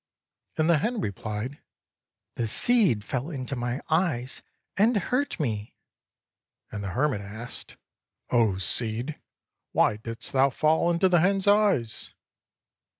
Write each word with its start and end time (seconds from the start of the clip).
And 0.57 0.67
the 0.67 0.79
hen 0.79 0.99
replied:" 0.99 1.59
The 2.37 2.47
seed 2.47 3.03
fell 3.03 3.29
into 3.29 3.55
my 3.55 3.81
eyes 3.87 4.41
and 4.75 4.95
hurt 4.97 5.39
me." 5.39 5.75
And 6.71 6.83
the 6.83 6.93
hermit 6.93 7.21
asked, 7.21 7.77
"0 8.31 8.57
seed, 8.57 9.21
why 9.73 9.97
didst 9.97 10.33
thou 10.33 10.49
fall 10.49 10.89
into 10.89 11.07
the 11.07 11.19
hen's 11.19 11.45
eyes?" 11.45 12.15